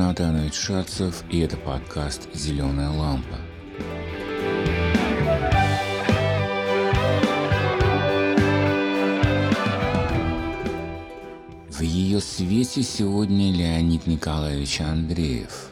[0.00, 3.36] Натанович Шацев, и это подкаст «Зеленая лампа».
[11.68, 15.68] В ее свете сегодня Леонид Николаевич Андреев.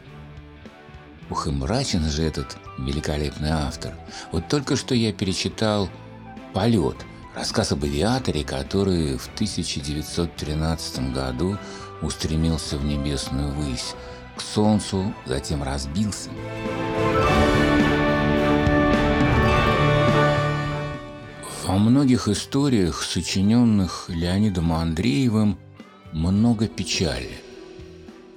[1.30, 3.95] Ух, и мрачен же этот великолепный автор.
[4.31, 5.89] Вот только что я перечитал
[6.53, 6.98] «Полет»,
[7.34, 11.56] рассказ об авиаторе, который в 1913 году
[12.03, 13.95] устремился в небесную высь,
[14.38, 16.30] к солнцу, затем разбился.
[21.64, 25.58] Во многих историях, сочиненных Леонидом Андреевым,
[26.12, 27.40] много печали.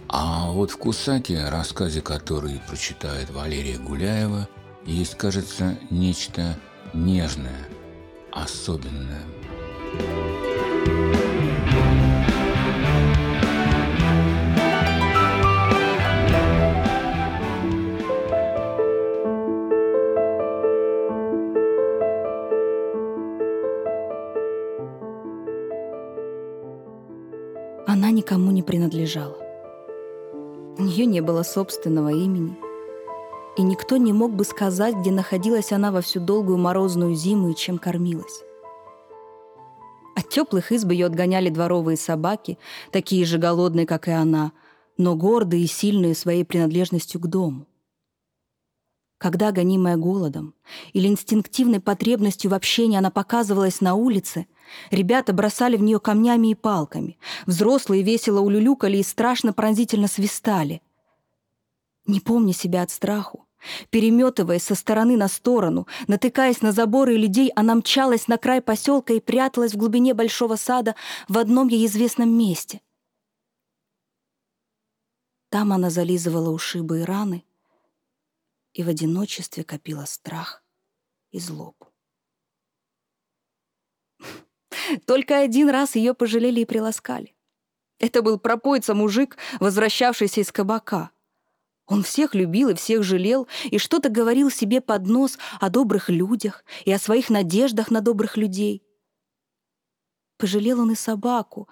[0.09, 4.49] А вот в Кусаке, рассказе который прочитает Валерия Гуляева,
[4.85, 6.57] есть, кажется, нечто
[6.93, 7.67] нежное,
[8.31, 9.23] особенное.
[9.93, 11.30] никому
[31.01, 32.55] нее не было собственного имени,
[33.57, 37.55] и никто не мог бы сказать, где находилась она во всю долгую морозную зиму и
[37.55, 38.43] чем кормилась.
[40.15, 42.57] От теплых изб ее отгоняли дворовые собаки,
[42.91, 44.51] такие же голодные, как и она,
[44.97, 47.65] но гордые и сильные своей принадлежностью к дому.
[49.17, 50.55] Когда, гонимая голодом
[50.93, 54.45] или инстинктивной потребностью в общении, она показывалась на улице–
[54.89, 57.17] Ребята бросали в нее камнями и палками.
[57.45, 60.81] Взрослые весело улюлюкали и страшно пронзительно свистали.
[62.05, 63.47] Не помня себя от страху,
[63.89, 69.13] переметываясь со стороны на сторону, натыкаясь на заборы и людей, она мчалась на край поселка
[69.13, 70.95] и пряталась в глубине большого сада
[71.27, 72.81] в одном ей известном месте.
[75.49, 77.43] Там она зализывала ушибы и раны
[78.73, 80.63] и в одиночестве копила страх
[81.31, 81.93] и злобу.
[85.05, 87.35] Только один раз ее пожалели и приласкали.
[87.99, 91.11] Это был пропойца-мужик, возвращавшийся из кабака.
[91.91, 96.63] Он всех любил и всех жалел, и что-то говорил себе под нос о добрых людях
[96.85, 98.81] и о своих надеждах на добрых людей.
[100.37, 101.67] Пожалел он и собаку,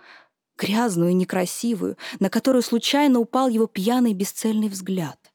[0.57, 5.33] грязную и некрасивую, на которую случайно упал его пьяный бесцельный взгляд.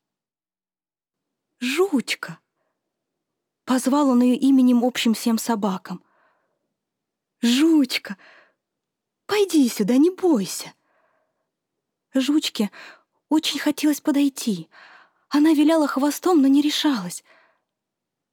[1.60, 2.38] «Жучка!»
[3.64, 6.04] Позвал он ее именем общим всем собакам.
[7.40, 8.18] Жучка,
[9.24, 10.74] пойди сюда, не бойся.
[12.12, 12.70] Жучке
[13.34, 14.68] очень хотелось подойти.
[15.28, 17.24] Она виляла хвостом, но не решалась.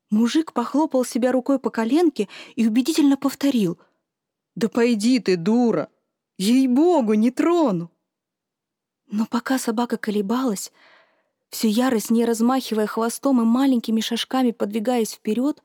[0.09, 3.79] Мужик похлопал себя рукой по коленке и убедительно повторил.
[4.55, 5.89] «Да пойди ты, дура!
[6.37, 7.91] Ей-богу, не трону!»
[9.07, 10.71] Но пока собака колебалась,
[11.49, 15.61] все яростнее размахивая хвостом и маленькими шажками подвигаясь вперед,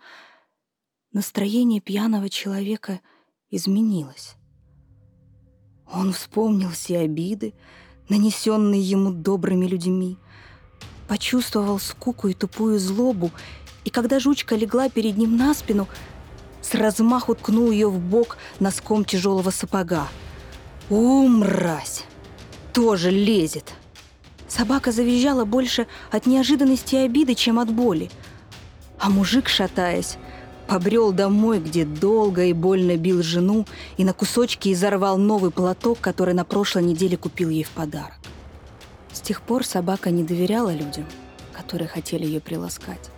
[1.13, 3.01] настроение пьяного человека—
[3.51, 4.37] изменилось.
[5.93, 7.55] Он вспомнил все обиды,
[8.09, 10.17] нанесенные ему добрыми людьми,
[11.09, 13.31] почувствовал скуку и тупую злобу,
[13.85, 15.89] и когда жучка легла перед ним на спину,
[16.63, 20.09] с размаху ткнул ее в бок носком тяжелого сапога.
[20.91, 22.05] «У, мразь!
[22.73, 23.75] Тоже лезет!»
[24.49, 28.11] Собака завизжала больше от неожиданности и обиды, чем от боли.
[28.99, 30.17] А мужик, шатаясь,
[30.67, 33.67] побрел домой, где долго и больно бил жену
[33.97, 38.19] и на кусочки изорвал новый платок, который на прошлой неделе купил ей в подарок.
[39.13, 41.07] С тех пор собака не доверяла людям,
[41.53, 43.11] которые хотели ее приласкать.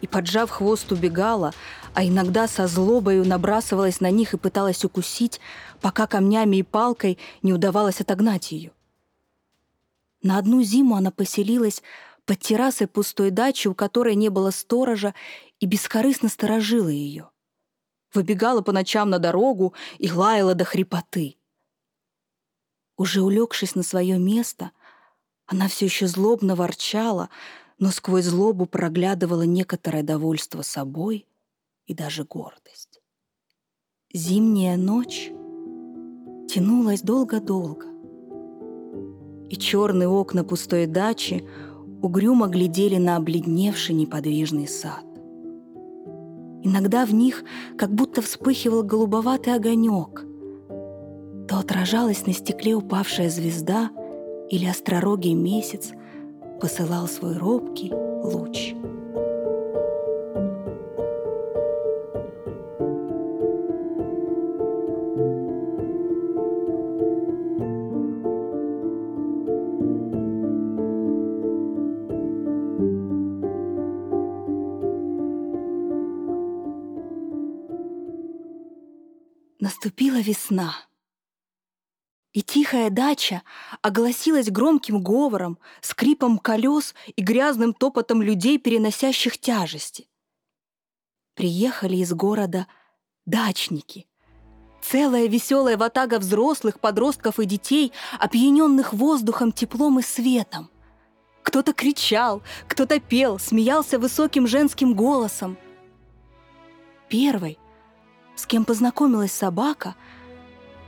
[0.00, 1.52] И, поджав хвост, убегала,
[1.94, 5.40] а иногда со злобою набрасывалась на них и пыталась укусить,
[5.80, 8.72] пока камнями и палкой не удавалось отогнать ее.
[10.22, 11.82] На одну зиму она поселилась
[12.24, 15.14] под террасой пустой дачи, у которой не было сторожа,
[15.62, 17.30] и бескорыстно сторожила ее.
[18.12, 21.36] Выбегала по ночам на дорогу и лаяла до хрипоты.
[22.96, 24.72] Уже улегшись на свое место,
[25.46, 27.30] она все еще злобно ворчала,
[27.78, 31.28] но сквозь злобу проглядывала некоторое довольство собой
[31.86, 33.00] и даже гордость.
[34.12, 35.30] Зимняя ночь
[36.48, 37.86] тянулась долго-долго,
[39.48, 41.48] и черные окна пустой дачи
[42.02, 45.04] угрюмо глядели на обледневший неподвижный сад.
[46.64, 47.44] Иногда в них
[47.76, 50.24] как будто вспыхивал голубоватый огонек.
[51.48, 53.90] То отражалась на стекле упавшая звезда
[54.50, 55.90] или остророгий месяц
[56.60, 58.74] посылал свой робкий луч.
[79.84, 80.76] Наступила весна.
[82.32, 83.42] И тихая дача
[83.80, 90.06] огласилась громким говором, скрипом колес и грязным топотом людей, переносящих тяжести.
[91.34, 92.68] Приехали из города
[93.26, 94.06] дачники.
[94.82, 100.70] Целая веселая ватага взрослых, подростков и детей, опьяненных воздухом, теплом и светом.
[101.42, 105.58] Кто-то кричал, кто-то пел, смеялся высоким женским голосом.
[107.08, 107.58] Первой,
[108.42, 109.94] с кем познакомилась собака,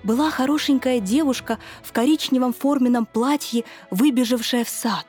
[0.03, 5.07] была хорошенькая девушка в коричневом форменном платье, выбежавшая в сад.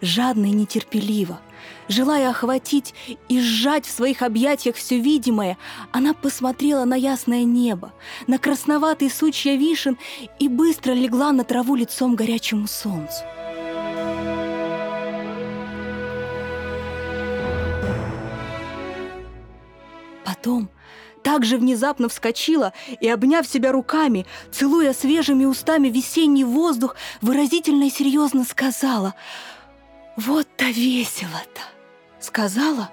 [0.00, 1.40] Жадно и нетерпеливо,
[1.86, 2.92] желая охватить
[3.28, 5.58] и сжать в своих объятиях все видимое,
[5.92, 7.92] она посмотрела на ясное небо,
[8.26, 9.96] на красноватые сучья вишен
[10.40, 13.22] и быстро легла на траву лицом горячему солнцу.
[20.24, 20.70] Потом
[21.22, 28.44] также внезапно вскочила и, обняв себя руками, целуя свежими устами весенний воздух, выразительно и серьезно
[28.44, 29.14] сказала
[30.16, 31.60] «Вот-то весело-то!»
[32.20, 32.90] Сказала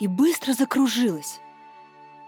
[0.00, 1.40] и быстро закружилась.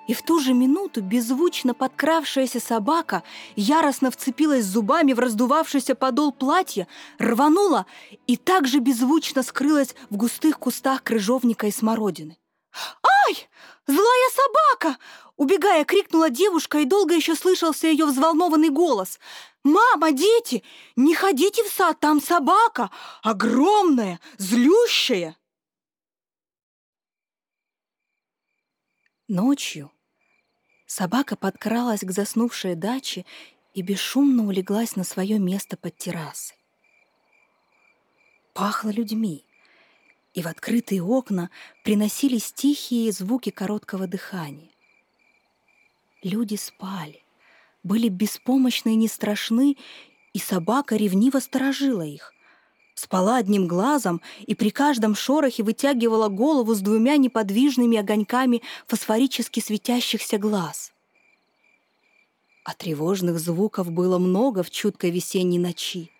[0.07, 3.23] И в ту же минуту беззвучно подкравшаяся собака
[3.57, 6.89] яростно вцепилась зубами в раздувавшийся подол платья,
[7.19, 7.85] рванула
[8.27, 12.39] и также беззвучно скрылась в густых кустах крыжовника и смородины.
[13.03, 13.49] «Ай!
[13.87, 14.99] Злая собака!»
[15.39, 19.21] Убегая, крикнула девушка, и долго еще слышался ее взволнованный голос.
[19.63, 20.65] «Мама, дети,
[20.97, 22.91] не ходите в сад, там собака!
[23.23, 25.37] Огромная, злющая!»
[29.29, 29.93] Ночью
[30.87, 33.25] собака подкралась к заснувшей даче
[33.75, 36.57] и бесшумно улеглась на свое место под террасой.
[38.55, 39.48] Пахло людьми
[40.39, 41.51] и в открытые окна
[41.83, 44.71] приносились тихие звуки короткого дыхания.
[46.23, 47.25] Люди спали,
[47.83, 49.77] были беспомощны и не страшны,
[50.33, 52.33] и собака ревниво сторожила их.
[52.95, 60.39] Спала одним глазом и при каждом шорохе вытягивала голову с двумя неподвижными огоньками фосфорически светящихся
[60.39, 60.93] глаз.
[62.63, 66.13] А тревожных звуков было много в чуткой весенней ночи.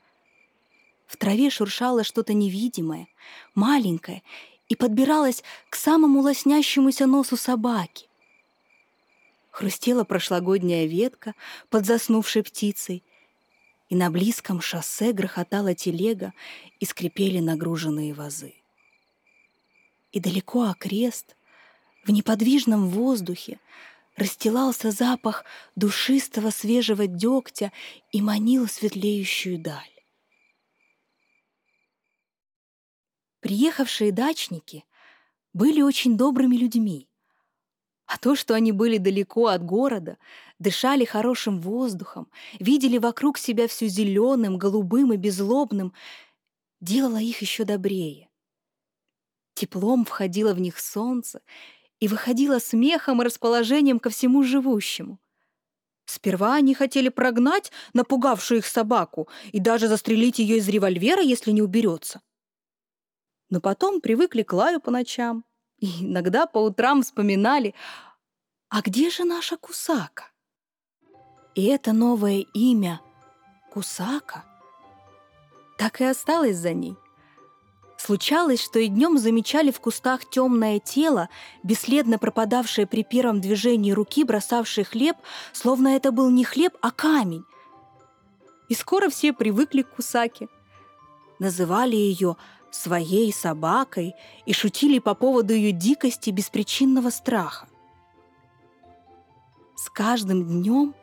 [1.09, 3.09] В траве шуршало что-то невидимое,
[3.55, 4.23] маленькое,
[4.69, 8.07] и подбиралось к самому лоснящемуся носу собаки.
[9.51, 11.35] Хрустела прошлогодняя ветка
[11.71, 13.03] под заснувшей птицей,
[13.89, 16.35] и на близком шоссе грохотала телега
[16.79, 18.53] и скрипели нагруженные вазы.
[20.13, 21.37] И далеко окрест,
[22.05, 23.59] в неподвижном воздухе,
[24.17, 27.73] расстилался запах душистого свежего дегтя
[28.13, 29.98] и манил светлеющую даль.
[33.49, 34.85] Приехавшие дачники
[35.55, 37.09] были очень добрыми людьми.
[38.05, 40.19] А то, что они были далеко от города,
[40.59, 42.31] дышали хорошим воздухом,
[42.61, 45.95] видели вокруг себя все зеленым, голубым и безлобным,
[46.83, 48.29] делало их еще добрее.
[49.55, 51.41] Теплом входило в них солнце
[52.01, 55.19] и выходило смехом и расположением ко всему живущему.
[56.05, 61.63] Сперва они хотели прогнать напугавшую их собаку и даже застрелить ее из револьвера, если не
[61.63, 62.21] уберется
[63.51, 65.45] но потом привыкли к лаю по ночам
[65.79, 67.75] и иногда по утрам вспоминали,
[68.69, 70.25] а где же наша Кусака?
[71.55, 73.01] И это новое имя
[73.73, 74.45] Кусака
[75.79, 76.97] так и осталось за ней.
[77.97, 81.29] Случалось, что и днем замечали в кустах темное тело,
[81.63, 85.17] бесследно пропадавшее при первом движении руки, бросавшее хлеб,
[85.53, 87.45] словно это был не хлеб, а камень.
[88.69, 90.49] И скоро все привыкли к Кусаке.
[91.39, 92.37] Называли ее
[92.79, 94.15] своей собакой
[94.47, 97.69] и шутили по поводу ее дикости беспричинного страха.
[99.77, 100.95] С каждым днем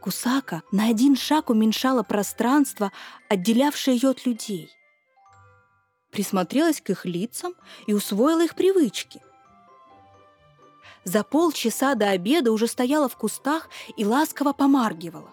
[0.00, 2.90] Кусака на один шаг уменьшала пространство,
[3.28, 4.68] отделявшее ее от людей.
[6.10, 7.54] Присмотрелась к их лицам
[7.86, 9.22] и усвоила их привычки.
[11.04, 15.30] За полчаса до обеда уже стояла в кустах и ласково помаргивала.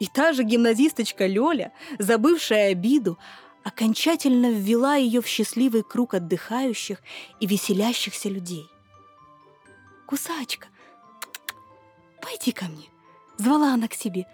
[0.00, 3.18] И та же гимназисточка Лёля, забывшая обиду,
[3.64, 7.00] окончательно ввела ее в счастливый круг отдыхающих
[7.40, 8.70] и веселящихся людей.
[10.06, 10.68] «Кусачка,
[12.20, 12.88] пойди ко мне!»—
[13.38, 14.26] звала она к себе.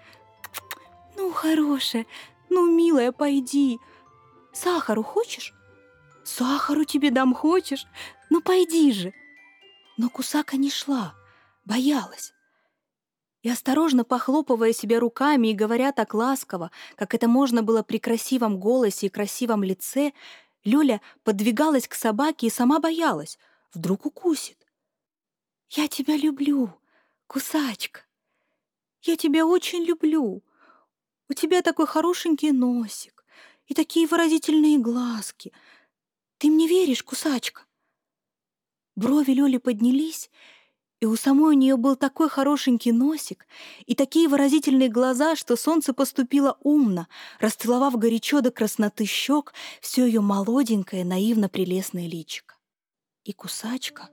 [1.17, 2.07] «Ну, хорошая,
[2.49, 3.79] ну, милая, пойди.
[4.53, 5.55] Сахару хочешь?
[6.25, 7.87] Сахару тебе дам хочешь?
[8.31, 9.15] Ну, пойди же!»
[9.97, 11.15] Но Кусака не шла,
[11.65, 12.33] боялась
[13.43, 18.59] и, осторожно похлопывая себя руками и говоря так ласково, как это можно было при красивом
[18.59, 20.13] голосе и красивом лице,
[20.65, 23.39] Лёля подвигалась к собаке и сама боялась.
[23.73, 24.67] Вдруг укусит.
[25.71, 26.75] «Я тебя люблю»,
[27.33, 28.01] «Кусачка,
[29.03, 30.43] я тебя очень люблю.
[31.29, 33.25] У тебя такой хорошенький носик
[33.67, 35.53] и такие выразительные глазки.
[36.39, 37.67] Ты мне веришь, кусачка?»
[38.97, 40.29] Брови Лёли поднялись,
[41.01, 43.47] и у самой у нее был такой хорошенький носик
[43.87, 47.09] и такие выразительные глаза, что солнце поступило умно,
[47.41, 52.55] расцеловав горячо до красноты щек все ее молоденькое, наивно прелестное личико.
[53.25, 54.11] И кусачка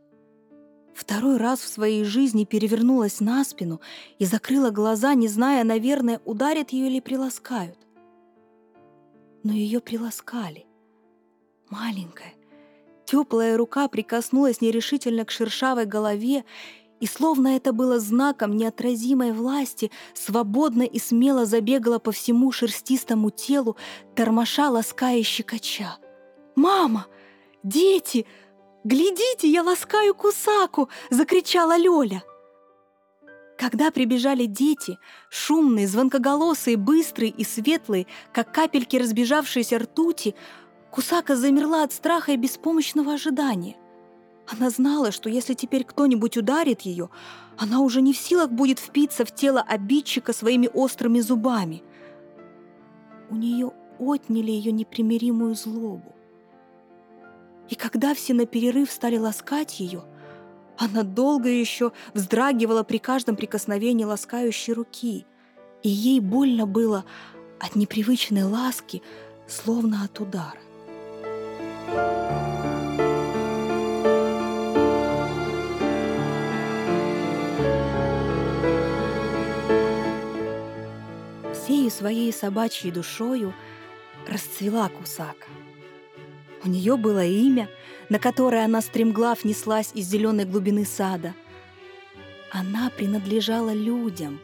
[0.97, 3.81] второй раз в своей жизни перевернулась на спину
[4.17, 7.77] и закрыла глаза, не зная, наверное, ударят ее или приласкают.
[9.43, 10.65] Но ее приласкали.
[11.69, 12.33] Маленькая,
[13.07, 16.43] Теплая рука прикоснулась нерешительно к шершавой голове,
[16.99, 23.77] и словно это было знаком неотразимой власти, свободно и смело забегала по всему шерстистому телу,
[24.13, 25.97] тормоша, лаская щекоча.
[26.57, 27.07] «Мама!
[27.63, 28.25] Дети!
[28.83, 32.23] Глядите, я ласкаю кусаку!»— закричала Лёля.
[33.57, 34.99] Когда прибежали дети,
[35.29, 40.35] шумные, звонкоголосые, быстрые и светлые, как капельки разбежавшейся ртути,
[40.91, 43.75] Кусака замерла от страха и беспомощного ожидания.
[44.47, 47.09] Она знала, что если теперь кто-нибудь ударит ее,
[47.57, 51.83] она уже не в силах будет впиться в тело обидчика своими острыми зубами.
[53.29, 56.15] У нее отняли ее непримиримую злобу.
[57.69, 60.03] И когда все на перерыв стали ласкать ее,
[60.77, 65.25] она долго еще вздрагивала при каждом прикосновении ласкающей руки,
[65.83, 67.03] и ей больно было
[67.59, 69.01] от непривычной ласки,
[69.47, 70.66] словно от удара.
[81.53, 83.53] Всею своей собачьей душою
[84.27, 85.47] расцвела Кусака.
[86.63, 87.69] У нее было имя,
[88.09, 91.33] на которое она стремглав неслась из зеленой глубины сада.
[92.51, 94.39] Она принадлежала людям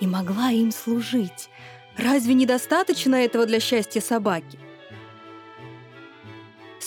[0.00, 1.48] и могла им служить.
[1.96, 4.58] Разве недостаточно этого для счастья собаки?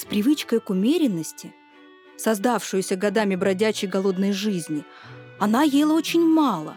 [0.10, 1.54] Привычкой к умеренности,
[2.18, 4.84] создавшуюся годами бродячей голодной жизни,
[5.40, 6.76] она ела очень мало.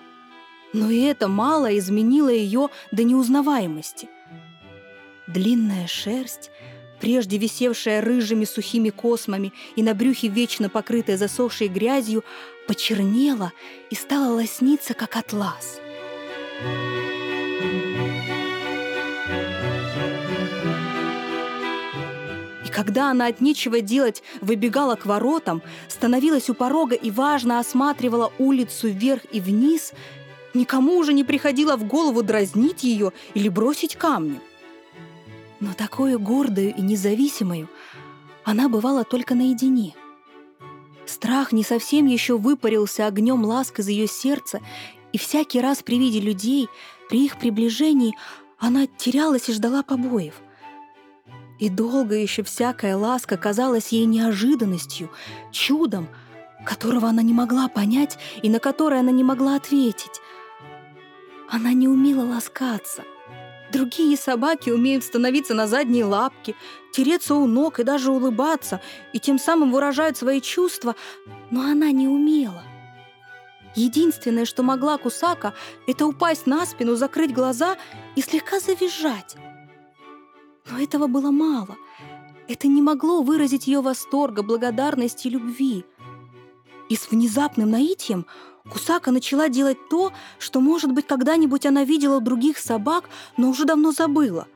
[0.72, 4.08] Но и это мало изменило ее до неузнаваемости.
[5.26, 6.50] Длинная шерсть,
[7.00, 12.24] прежде висевшая рыжими сухими космами и на брюхе вечно покрытая засохшей грязью,
[12.68, 13.52] почернела
[13.90, 15.80] и стала лосниться, как атлас.
[22.72, 28.88] Когда она от нечего делать выбегала к воротам, становилась у порога и важно осматривала улицу
[28.88, 29.92] вверх и вниз,
[30.54, 34.40] никому уже не приходило в голову дразнить ее или бросить камни.
[35.58, 37.68] Но такую гордую и независимую
[38.44, 39.94] она бывала только наедине.
[41.06, 44.60] Страх не совсем еще выпарился огнем ласк из ее сердца,
[45.12, 46.68] и всякий раз при виде людей,
[47.08, 48.16] при их приближении,
[48.58, 50.34] она терялась и ждала побоев–
[51.60, 55.10] и долго еще всякая ласка казалась ей неожиданностью,
[55.52, 56.08] чудом,
[56.64, 60.20] которого она не могла понять и на которое она не могла ответить.
[61.48, 63.04] Она не умела ласкаться.
[63.72, 66.56] Другие собаки умеют становиться на задние лапки,
[66.92, 68.80] тереться у ног и даже улыбаться,
[69.12, 70.96] и тем самым выражают свои чувства,
[71.50, 72.64] но она не умела.
[73.76, 75.54] Единственное, что могла Кусака,
[75.86, 77.76] это упасть на спину, закрыть глаза
[78.16, 79.36] и слегка завизжать.
[80.70, 81.76] Но этого было мало.
[82.48, 85.84] Это не могло выразить ее восторга, благодарности и любви.
[86.88, 88.26] И с внезапным наитием
[88.68, 93.64] Кусака начала делать то, что, может быть, когда-нибудь она видела у других собак, но уже
[93.64, 94.46] давно забыла.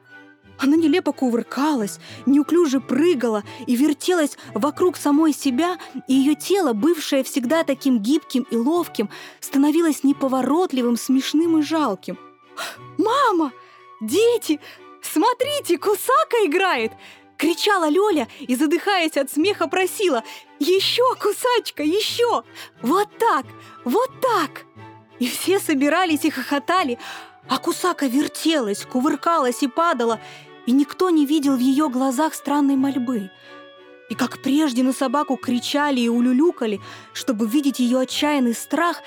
[0.59, 7.65] Она нелепо кувыркалась, неуклюже прыгала и вертелась вокруг самой себя, и ее тело, бывшее всегда
[7.65, 12.19] таким гибким и ловким, становилось неповоротливым, смешным и жалким.
[12.99, 13.53] «Мама!
[14.01, 14.61] Дети!
[15.13, 16.93] «Смотрите, Кусака играет!»
[17.37, 20.23] Кричала Лёля и, задыхаясь от смеха, просила
[20.59, 22.43] «Еще, Кусачка, еще!
[22.81, 23.45] Вот так,
[23.85, 24.65] вот так!»
[25.19, 26.99] И все собирались и хохотали,
[27.49, 30.21] а Кусака вертелась, кувыркалась и падала,
[30.67, 33.31] и никто не видел в ее глазах странной мольбы.
[34.11, 36.81] И как прежде на собаку кричали и улюлюкали,
[37.13, 39.03] чтобы видеть ее отчаянный страх,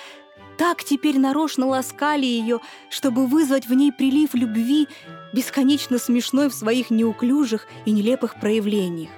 [0.57, 2.59] так теперь нарочно ласкали ее,
[2.89, 4.87] чтобы вызвать в ней прилив любви
[5.31, 9.11] бесконечно смешной в своих неуклюжих и нелепых проявлениях.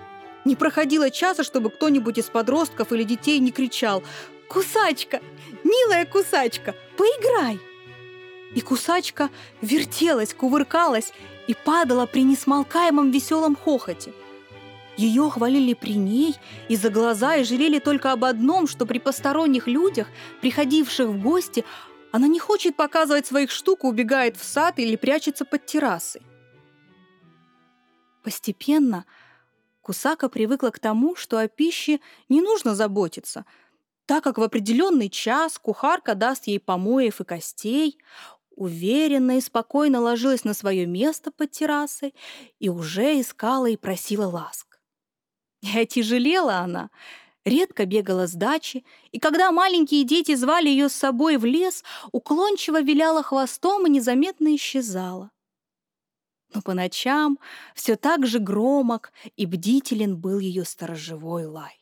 [0.45, 4.03] Не проходило часа, чтобы кто-нибудь из подростков или детей не кричал
[4.47, 5.21] «Кусачка!
[5.63, 6.75] Милая кусачка!
[6.97, 7.59] Поиграй!»
[8.55, 9.29] И кусачка
[9.61, 11.13] вертелась, кувыркалась
[11.47, 14.11] и падала при несмолкаемом веселом хохоте.
[14.99, 16.35] Ее хвалили при ней
[16.67, 20.07] и за глаза, и жалели только об одном, что при посторонних людях,
[20.41, 21.63] приходивших в гости,
[22.11, 26.21] она не хочет показывать своих штук, убегает в сад или прячется под террасой.
[28.25, 29.05] Постепенно
[29.79, 33.45] Кусака привыкла к тому, что о пище не нужно заботиться,
[34.05, 37.97] так как в определенный час кухарка даст ей помоев и костей,
[38.53, 42.13] уверенно и спокойно ложилась на свое место под террасой
[42.59, 44.68] и уже искала и просила ласк.
[45.73, 46.89] И отяжелела она,
[47.45, 52.81] редко бегала с дачи, и когда маленькие дети звали ее с собой в лес, уклончиво
[52.81, 55.31] виляла хвостом и незаметно исчезала.
[56.53, 57.37] Но по ночам
[57.75, 61.78] все так же громок и бдителен был ее сторожевой лай.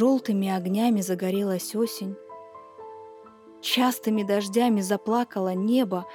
[0.00, 2.16] Желтыми огнями загорелась осень,
[3.60, 6.06] частыми дождями заплакало небо,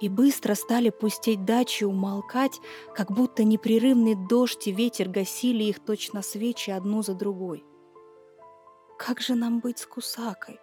[0.00, 2.60] и быстро стали пустеть дачи умолкать,
[2.94, 7.64] как будто непрерывный дождь и ветер гасили их точно свечи одну за другой.
[8.96, 10.60] «Как же нам быть с Кусакой?»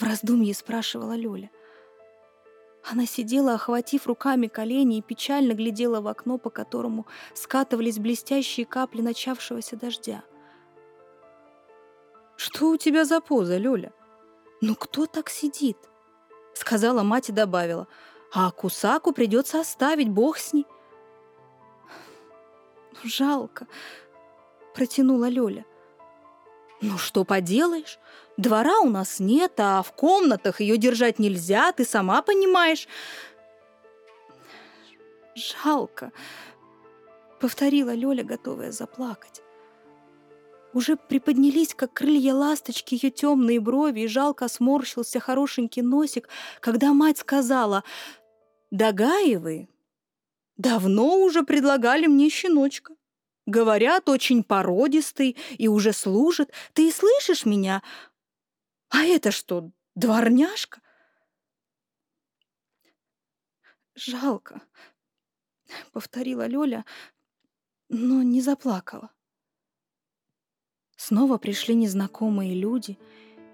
[0.00, 1.52] В раздумье спрашивала Лёля.
[2.90, 9.02] Она сидела, охватив руками колени, и печально глядела в окно, по которому скатывались блестящие капли
[9.02, 10.24] начавшегося дождя.
[12.44, 13.92] «Что у тебя за поза, Лёля?
[14.60, 15.76] Ну кто так сидит?»
[16.54, 17.86] Сказала мать и добавила.
[18.32, 20.66] А Кусаку придется оставить, бог с ней.
[23.04, 23.68] Жалко,
[24.74, 25.64] протянула Лёля.
[26.80, 28.00] Ну что поделаешь?
[28.36, 32.88] Двора у нас нет, а в комнатах ее держать нельзя, ты сама понимаешь.
[35.36, 36.10] Жалко,
[37.38, 39.42] повторила Лёля, готовая заплакать.
[40.72, 46.28] Уже приподнялись, как крылья ласточки, ее темные брови, и жалко сморщился хорошенький носик,
[46.60, 47.84] когда мать сказала
[48.70, 49.68] «Дагаевы
[50.56, 52.94] давно уже предлагали мне щеночка.
[53.44, 56.52] Говорят, очень породистый и уже служит.
[56.72, 57.82] Ты слышишь меня?
[58.88, 60.80] А это что, дворняжка?»
[63.94, 64.62] «Жалко»,—
[65.92, 66.86] повторила Лёля,
[67.90, 69.10] но не заплакала.
[71.04, 72.96] Снова пришли незнакомые люди,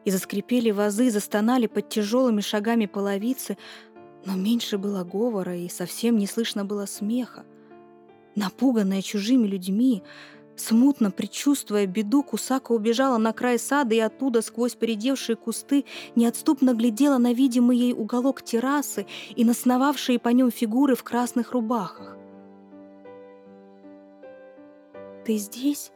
[0.04, 3.56] и заскрипели вазы, застонали под тяжелыми шагами половицы,
[4.26, 7.46] но меньше было говора, и совсем не слышно было смеха.
[8.34, 10.02] Напуганная чужими людьми,
[10.56, 17.16] смутно предчувствуя беду, Кусака убежала на край сада и оттуда сквозь поредевшие кусты неотступно глядела
[17.16, 22.14] на видимый ей уголок террасы и на сновавшие по нем фигуры в красных рубахах.
[25.24, 25.92] «Ты здесь?»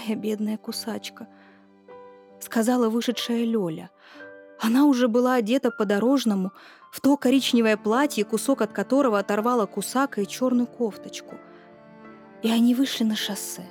[0.00, 1.28] «Моя бедная кусачка»,—
[2.40, 3.90] сказала вышедшая Лёля.
[4.58, 6.52] Она уже была одета по-дорожному,
[6.90, 11.34] в то коричневое платье, кусок от которого оторвала кусака и черную кофточку.
[12.42, 13.66] И они вышли на шоссе.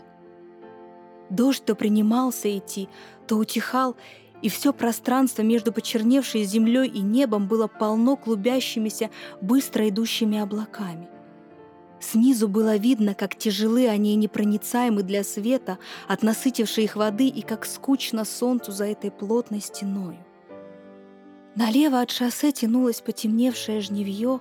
[1.30, 2.90] Дождь то принимался идти,
[3.28, 3.96] то утихал,
[4.42, 9.10] и все пространство между почерневшей землей и небом было полно клубящимися,
[9.42, 11.10] быстро идущими облаками—
[12.00, 17.42] Снизу было видно, как тяжелы они и непроницаемы для света от насытившей их воды и
[17.42, 20.18] как скучно солнцу за этой плотной стеною.
[21.56, 24.40] Налево от шоссе тянулось потемневшее жневье,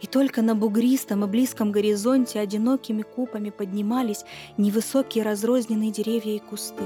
[0.00, 4.24] и только на бугристом и близком горизонте одинокими купами поднимались
[4.56, 6.82] невысокие разрозненные деревья и кусты.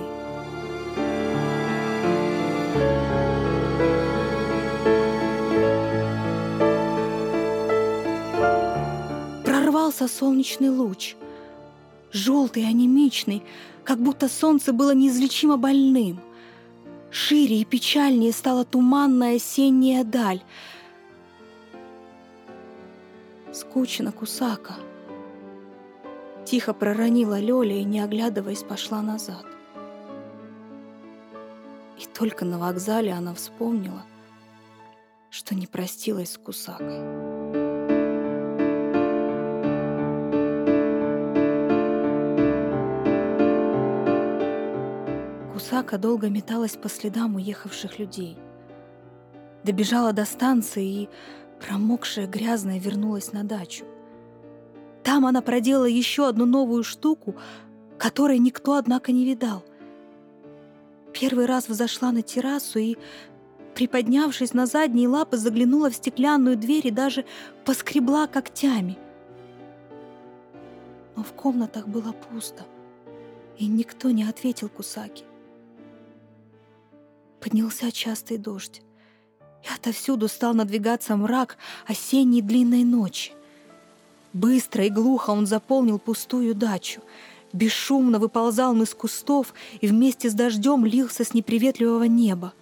[9.95, 11.17] Ворвался солнечный луч.
[12.13, 13.43] Желтый, анемичный,
[13.85, 16.21] как будто солнце было неизлечимо больным.
[17.11, 20.41] Шире и печальнее стала туманная осенняя даль.
[23.53, 24.75] Скучно, Кусака.
[26.45, 29.47] Тихо проронила Лёля и, не оглядываясь, пошла назад.
[31.99, 34.03] И только на вокзале она вспомнила,
[35.31, 37.44] что не простилась с Кусакой.
[45.75, 48.39] Кусака долго металась по следам уехавших людей.
[49.65, 51.09] Добежала до станции и,
[51.59, 53.85] промокшая, грязная, вернулась на дачу.
[55.03, 57.35] Там она проделала еще одну новую штуку,
[57.99, 59.65] которой никто, однако, не видал.
[61.13, 62.97] Первый раз взошла на террасу и,
[63.75, 67.25] приподнявшись на задние лапы, заглянула в стеклянную дверь и даже
[67.65, 68.97] поскребла когтями.
[71.17, 72.63] Но в комнатах было пусто.
[73.59, 75.25] И никто не ответил Кусаки.
[77.45, 78.81] Поднялся частый дождь,
[79.63, 83.33] и отовсюду стал надвигаться мрак осенней длинной ночи.
[84.33, 87.03] Быстро и глухо он заполнил пустую дачу,
[87.53, 89.53] бесшумно выползал из кустов
[89.83, 92.55] и вместе с дождем лился с неприветливого неба.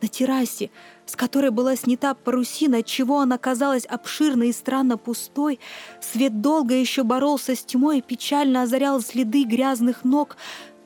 [0.00, 0.70] На террасе,
[1.04, 5.58] с которой была снята парусина, отчего она казалась обширной и странно пустой,
[6.00, 10.36] свет долго еще боролся с тьмой и печально озарял следы грязных ног,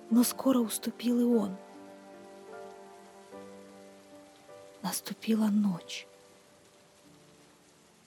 [0.08, 1.58] но скоро уступил и он.
[4.86, 6.06] Наступила ночь.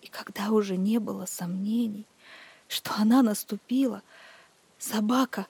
[0.01, 2.05] И когда уже не было сомнений,
[2.69, 4.01] что она наступила,
[4.77, 5.47] собака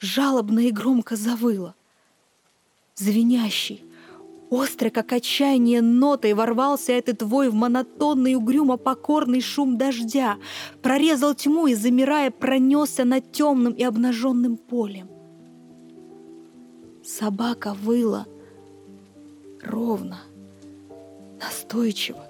[0.00, 1.74] жалобно и громко завыла.
[2.94, 3.82] Звенящий,
[4.50, 10.36] Острый, как отчаяние нотой, ворвался этот вой в монотонный, угрюмо покорный шум дождя,
[10.82, 15.08] прорезал тьму и, замирая, пронесся над темным и обнаженным полем.
[17.02, 18.26] Собака выла
[19.62, 20.20] ровно,
[21.40, 22.24] настойчиво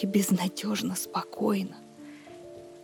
[0.00, 1.76] и безнадежно спокойно.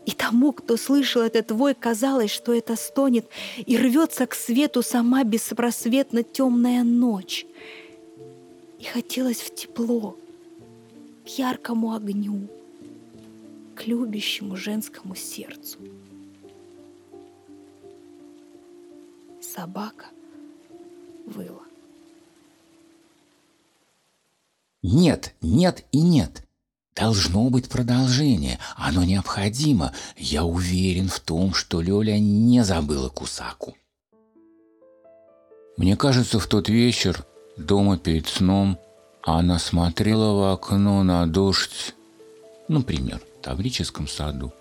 [0.04, 5.22] И тому, кто слышал этот вой, казалось, что это стонет и рвется к свету сама
[5.22, 7.46] беспросветно темная ночь—
[8.82, 10.16] и хотелось в тепло,
[11.24, 12.48] к яркому огню,
[13.76, 15.78] к любящему женскому сердцу.
[19.40, 20.06] Собака
[21.26, 21.62] выла.
[24.82, 26.44] Нет, нет и нет.
[26.94, 28.58] Должно быть продолжение.
[28.76, 29.92] Оно необходимо.
[30.16, 33.76] Я уверен в том, что Лёля не забыла Кусаку.
[35.76, 37.24] Мне кажется, в тот вечер
[37.56, 38.78] Дома перед сном
[39.22, 41.94] она смотрела в окно на дождь,
[42.66, 44.52] например, в Таврическом саду.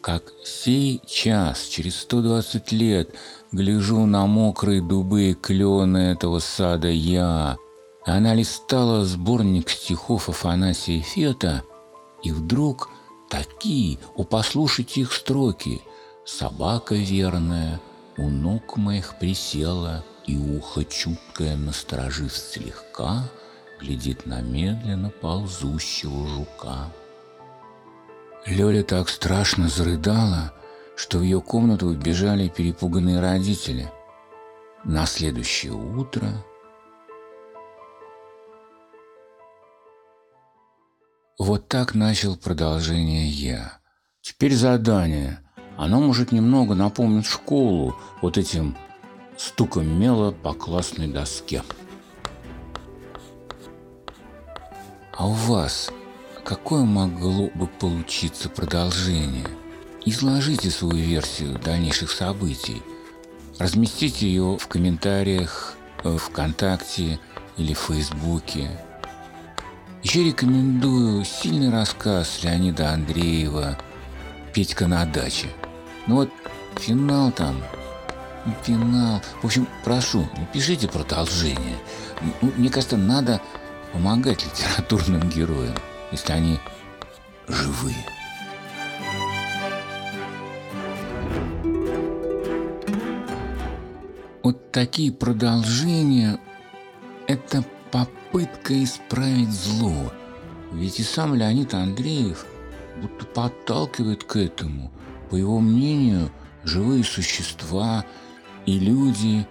[0.00, 3.10] Как сейчас, через 120 лет,
[3.52, 7.56] гляжу на мокрые дубы и клены этого сада я.
[8.04, 11.62] Она листала сборник стихов Афанасия Фета,
[12.22, 12.88] и вдруг
[13.30, 15.82] такие, у послушайте их строки,
[16.24, 17.80] «Собака верная
[18.16, 23.28] у ног моих присела, и ухо чуткое, насторожив слегка,
[23.80, 26.92] глядит на медленно ползущего жука.
[28.46, 30.52] Лёля так страшно зарыдала,
[30.96, 33.90] что в ее комнату вбежали перепуганные родители.
[34.84, 36.44] На следующее утро
[41.38, 43.78] Вот так начал продолжение я.
[44.20, 45.40] Теперь задание.
[45.76, 48.76] Оно может немного напомнить школу вот этим
[49.38, 51.62] стуком мела по классной доске.
[55.16, 55.90] А у вас
[56.44, 59.48] какое могло бы получиться продолжение?
[60.04, 62.82] Изложите свою версию дальнейших событий.
[63.58, 67.18] Разместите ее в комментариях в ВКонтакте
[67.56, 68.70] или в Фейсбуке.
[70.02, 73.78] Еще рекомендую сильный рассказ Леонида Андреева
[74.52, 75.46] «Петька на даче».
[76.08, 76.30] Ну вот
[76.76, 77.62] финал там
[78.64, 79.22] финал.
[79.42, 81.76] В общем, прошу, напишите продолжение.
[82.40, 83.40] Ну, мне кажется, надо
[83.92, 85.76] помогать литературным героям,
[86.10, 86.58] если они
[87.46, 87.94] живые.
[94.42, 96.40] Вот такие продолжения–
[97.28, 100.12] это попытка исправить зло.
[100.72, 102.44] Ведь и сам Леонид Андреев
[103.00, 104.90] будто подталкивает к этому.
[105.30, 106.30] По его мнению,
[106.64, 108.04] живые существа–
[108.66, 109.46] и люди,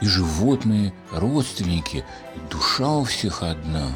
[0.00, 2.04] и животные, родственники,
[2.36, 3.86] и душа у всех одна.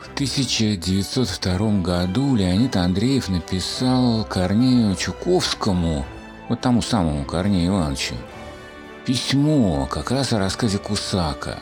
[0.00, 6.04] В 1902 году Леонид Андреев написал Корнею Чуковскому,
[6.48, 8.14] вот тому самому Корнею Ивановичу,
[9.04, 11.58] письмо как раз о рассказе Кусака.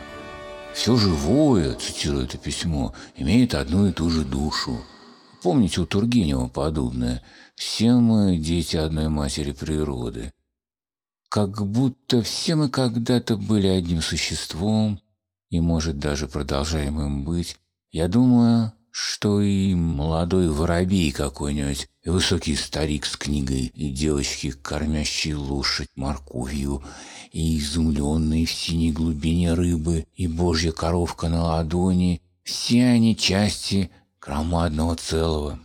[0.79, 4.79] «Все живое,— цитирую это письмо,— имеет одну и ту же душу.
[5.43, 7.21] Помните у Тургенева подобное?
[7.57, 10.33] Все мы дети одной матери природы.
[11.31, 15.01] Как будто все мы когда-то были одним существом,
[15.51, 17.57] и, может, даже продолжаем им быть.
[17.91, 25.88] Я думаю, что и молодой воробей какой-нибудь, высокий старик с книгой, и девочки, кормящие лошадь
[25.97, 26.83] морковью,
[27.33, 33.90] и изумленные в синей глубине рыбы, и божья коровка на ладони, все они части
[34.21, 35.59] громадного целого.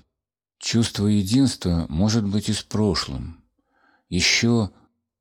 [0.60, 3.43] Чувство единства может быть и с прошлым.
[4.10, 4.71] Еще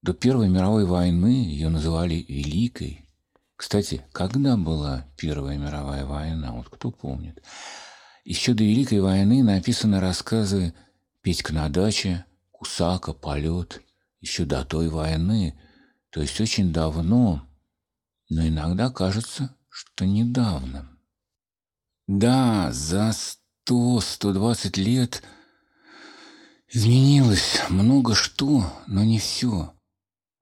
[0.03, 3.09] до Первой мировой войны ее называли Великой.
[3.57, 7.43] Кстати, когда была Первая мировая война, вот кто помнит?
[8.25, 10.75] Еще до Великой войны написаны рассказы
[11.23, 13.81] «Петька на даче», «Кусака», «Полет»
[14.21, 15.59] еще до той войны,
[16.11, 17.49] то есть очень давно,
[18.29, 20.99] но иногда кажется, что недавно.
[22.07, 25.23] Да, за сто-сто двадцать лет
[26.69, 29.75] изменилось много что, но не все.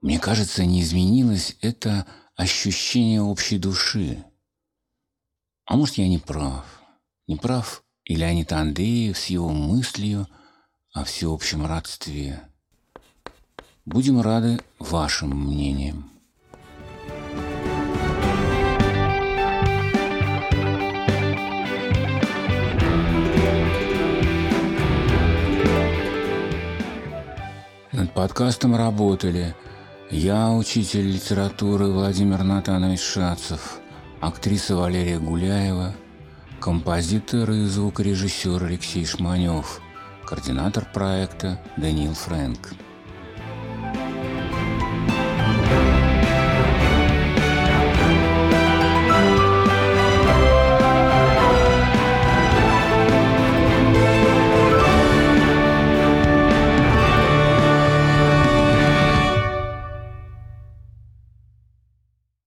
[0.00, 4.24] Мне кажется, не изменилось это ощущение общей души.
[5.66, 6.64] А может, я не прав.
[7.26, 10.26] Не прав и Леонид Андреев с его мыслью
[10.92, 12.40] о всеобщем родстве.
[13.86, 16.10] Будем рады вашим мнениям.
[27.92, 29.54] Над подкастом работали
[30.10, 33.78] я, учитель литературы Владимир Натанович Шацев,
[34.20, 35.94] актриса Валерия Гуляева,
[36.58, 39.80] композитор и звукорежиссер Алексей Шманев,
[40.30, 42.89] координатор проекта Даниил Фрэнк.